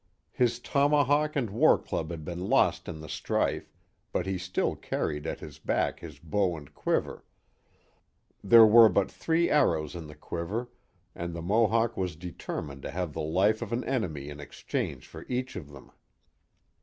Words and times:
His 0.31 0.57
tomahawk 0.57 1.35
and 1.35 1.51
war 1.51 1.77
club 1.77 2.09
had 2.09 2.25
been 2.25 2.49
lost 2.49 2.87
in 2.89 3.01
the 3.01 3.07
strife, 3.07 3.71
but 4.11 4.25
he 4.25 4.35
still 4.39 4.75
carried 4.75 5.27
at 5.27 5.41
his 5.41 5.59
back 5.59 5.99
his 5.99 6.17
bow 6.17 6.57
and 6.57 6.73
quiver. 6.73 7.23
There 8.43 8.65
were 8.65 8.89
but 8.89 9.11
three 9.11 9.51
arrows 9.51 9.93
in 9.93 10.07
the 10.07 10.15
quiver, 10.15 10.69
and 11.13 11.35
the 11.35 11.41
Mohawk 11.43 11.97
was 11.97 12.15
determined 12.15 12.81
to 12.81 12.89
have 12.89 13.13
the 13.13 13.21
life 13.21 13.61
of 13.61 13.71
an 13.71 13.83
enemy 13.83 14.29
in 14.29 14.39
exchange 14.39 15.05
for 15.05 15.23
each 15.29 15.55
of 15.55 15.69
them. 15.69 15.91